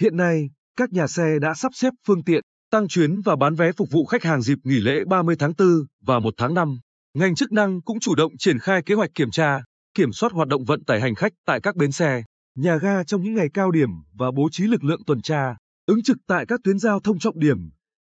[0.00, 3.72] Hiện nay, các nhà xe đã sắp xếp phương tiện, tăng chuyến và bán vé
[3.72, 5.68] phục vụ khách hàng dịp nghỉ lễ 30 tháng 4
[6.02, 6.78] và 1 tháng 5.
[7.14, 9.62] Ngành chức năng cũng chủ động triển khai kế hoạch kiểm tra,
[9.94, 12.22] kiểm soát hoạt động vận tải hành khách tại các bến xe,
[12.56, 15.56] nhà ga trong những ngày cao điểm và bố trí lực lượng tuần tra,
[15.86, 17.58] ứng trực tại các tuyến giao thông trọng điểm,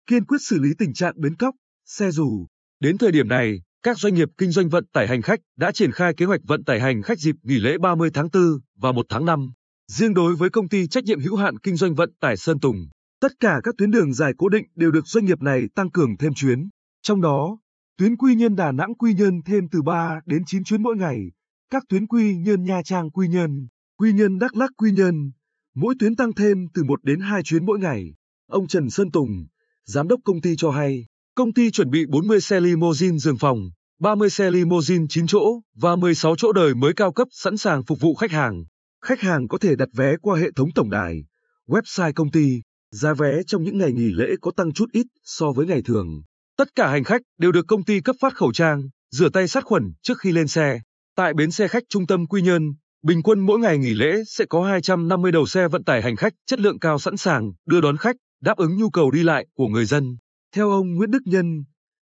[0.07, 2.45] kiên quyết xử lý tình trạng bến cóc, xe dù.
[2.79, 5.91] Đến thời điểm này, các doanh nghiệp kinh doanh vận tải hành khách đã triển
[5.91, 8.43] khai kế hoạch vận tải hành khách dịp nghỉ lễ 30 tháng 4
[8.75, 9.51] và 1 tháng 5.
[9.91, 12.87] Riêng đối với công ty trách nhiệm hữu hạn kinh doanh vận tải Sơn Tùng,
[13.21, 16.17] tất cả các tuyến đường dài cố định đều được doanh nghiệp này tăng cường
[16.17, 16.69] thêm chuyến.
[17.01, 17.57] Trong đó,
[17.97, 21.31] tuyến Quy Nhơn Đà Nẵng Quy Nhơn thêm từ 3 đến 9 chuyến mỗi ngày,
[21.69, 25.31] các tuyến Quy Nhơn Nha Trang Quy Nhơn, Quy Nhơn Đắk Lắk Quy Nhơn,
[25.75, 28.13] mỗi tuyến tăng thêm từ 1 đến 2 chuyến mỗi ngày.
[28.47, 29.45] Ông Trần Sơn Tùng,
[29.85, 33.69] giám đốc công ty cho hay, công ty chuẩn bị 40 xe limousine giường phòng,
[33.99, 37.99] 30 xe limousine 9 chỗ và 16 chỗ đời mới cao cấp sẵn sàng phục
[37.99, 38.63] vụ khách hàng.
[39.07, 41.23] Khách hàng có thể đặt vé qua hệ thống tổng đài,
[41.67, 42.61] website công ty.
[42.91, 46.21] Giá vé trong những ngày nghỉ lễ có tăng chút ít so với ngày thường.
[46.57, 49.63] Tất cả hành khách đều được công ty cấp phát khẩu trang, rửa tay sát
[49.63, 50.79] khuẩn trước khi lên xe.
[51.15, 52.61] Tại bến xe khách trung tâm Quy Nhơn,
[53.03, 56.33] bình quân mỗi ngày nghỉ lễ sẽ có 250 đầu xe vận tải hành khách
[56.45, 59.67] chất lượng cao sẵn sàng đưa đón khách, đáp ứng nhu cầu đi lại của
[59.67, 60.17] người dân.
[60.55, 61.63] Theo ông Nguyễn Đức Nhân,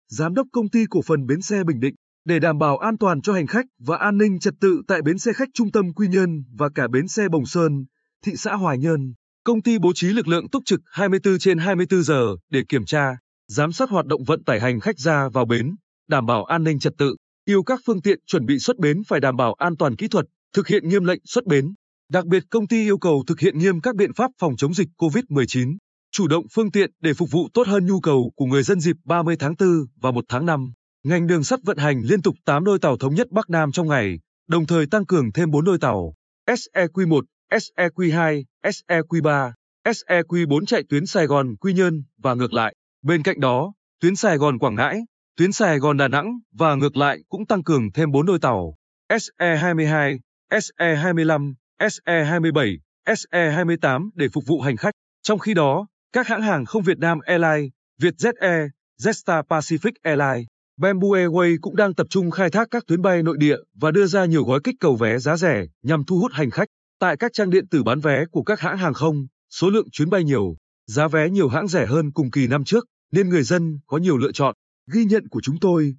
[0.08, 3.22] giám đốc công ty cổ phần bến xe Bình Định, để đảm bảo an toàn
[3.22, 6.08] cho hành khách và an ninh trật tự tại bến xe khách trung tâm Quy
[6.08, 7.86] Nhơn và cả bến xe Bồng Sơn,
[8.26, 12.04] thị xã Hoài Nhơn, công ty bố trí lực lượng túc trực 24 trên 24
[12.04, 15.76] giờ để kiểm tra, giám sát hoạt động vận tải hành khách ra vào bến,
[16.10, 17.16] đảm bảo an ninh trật tự,
[17.46, 20.26] yêu các phương tiện chuẩn bị xuất bến phải đảm bảo an toàn kỹ thuật,
[20.56, 21.74] thực hiện nghiêm lệnh xuất bến.
[22.10, 24.88] Đặc biệt công ty yêu cầu thực hiện nghiêm các biện pháp phòng chống dịch
[24.98, 25.78] COVID-19,
[26.12, 28.96] chủ động phương tiện để phục vụ tốt hơn nhu cầu của người dân dịp
[29.06, 29.70] 30 tháng 4
[30.02, 30.74] và 1 tháng 5.
[31.08, 33.88] Ngành đường sắt vận hành liên tục 8 đôi tàu thống nhất Bắc Nam trong
[33.88, 36.14] ngày, đồng thời tăng cường thêm 4 đôi tàu
[36.48, 37.22] SEQ1,
[37.52, 39.52] SEQ2, SEQ3,
[39.86, 42.76] SEQ4 chạy tuyến Sài Gòn Quy Nhơn và ngược lại.
[43.02, 45.00] Bên cạnh đó, tuyến Sài Gòn Quảng Ngãi,
[45.38, 48.76] tuyến Sài Gòn Đà Nẵng và ngược lại cũng tăng cường thêm 4 đôi tàu
[49.10, 50.20] SE22,
[50.52, 54.94] SE25, SE27, SE28 để phục vụ hành khách.
[55.22, 57.72] Trong khi đó, các hãng hàng không Việt Nam Airlines,
[58.02, 58.70] Vietjet Air,
[59.02, 60.48] Jetstar Pacific Airlines,
[60.78, 64.06] Bamboo Airways cũng đang tập trung khai thác các tuyến bay nội địa và đưa
[64.06, 66.68] ra nhiều gói kích cầu vé giá rẻ nhằm thu hút hành khách.
[67.00, 70.10] Tại các trang điện tử bán vé của các hãng hàng không, số lượng chuyến
[70.10, 70.56] bay nhiều,
[70.88, 74.18] giá vé nhiều hãng rẻ hơn cùng kỳ năm trước, nên người dân có nhiều
[74.18, 74.56] lựa chọn.
[74.94, 75.96] Ghi nhận của chúng tôi,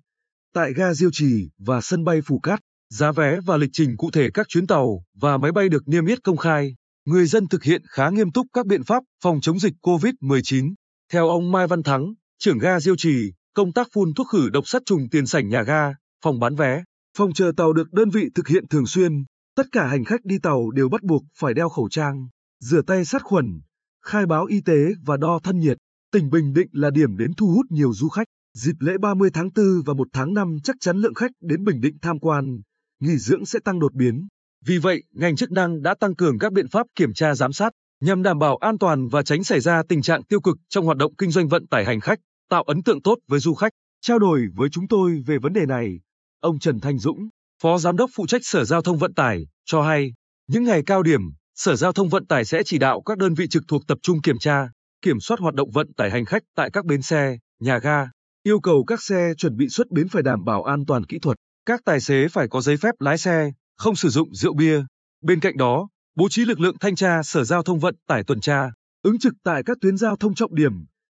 [0.55, 2.61] tại ga Diêu Trì và sân bay Phù Cát,
[2.91, 6.07] giá vé và lịch trình cụ thể các chuyến tàu và máy bay được niêm
[6.07, 6.75] yết công khai.
[7.05, 10.75] Người dân thực hiện khá nghiêm túc các biện pháp phòng chống dịch COVID-19.
[11.13, 14.69] Theo ông Mai Văn Thắng, trưởng ga Diêu Trì, công tác phun thuốc khử độc
[14.69, 15.95] sát trùng tiền sảnh nhà ga,
[16.25, 16.85] phòng bán vé,
[17.17, 19.25] phòng chờ tàu được đơn vị thực hiện thường xuyên.
[19.57, 22.29] Tất cả hành khách đi tàu đều bắt buộc phải đeo khẩu trang,
[22.61, 23.61] rửa tay sát khuẩn,
[24.05, 25.77] khai báo y tế và đo thân nhiệt.
[26.13, 28.27] Tỉnh Bình Định là điểm đến thu hút nhiều du khách.
[28.55, 31.81] Dịp lễ 30 tháng 4 và 1 tháng 5 chắc chắn lượng khách đến Bình
[31.81, 32.61] Định tham quan,
[33.01, 34.29] nghỉ dưỡng sẽ tăng đột biến.
[34.67, 37.73] Vì vậy, ngành chức năng đã tăng cường các biện pháp kiểm tra giám sát
[38.01, 40.97] nhằm đảm bảo an toàn và tránh xảy ra tình trạng tiêu cực trong hoạt
[40.97, 42.19] động kinh doanh vận tải hành khách,
[42.49, 43.73] tạo ấn tượng tốt với du khách.
[44.01, 46.01] Trao đổi với chúng tôi về vấn đề này,
[46.41, 47.29] ông Trần Thanh Dũng,
[47.63, 50.13] Phó Giám đốc phụ trách Sở Giao thông Vận tải, cho hay,
[50.47, 51.21] những ngày cao điểm,
[51.55, 54.23] Sở Giao thông Vận tải sẽ chỉ đạo các đơn vị trực thuộc tập trung
[54.23, 54.69] kiểm tra,
[55.03, 58.09] kiểm soát hoạt động vận tải hành khách tại các bến xe, nhà ga,
[58.43, 61.37] yêu cầu các xe chuẩn bị xuất bến phải đảm bảo an toàn kỹ thuật,
[61.67, 64.83] các tài xế phải có giấy phép lái xe, không sử dụng rượu bia.
[65.23, 68.41] Bên cạnh đó, bố trí lực lượng thanh tra Sở Giao thông Vận tải tuần
[68.41, 68.71] tra,
[69.03, 70.73] ứng trực tại các tuyến giao thông trọng điểm,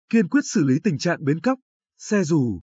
[0.10, 1.60] kiên quyết xử lý tình trạng bến cóc,
[1.98, 2.60] xe dù,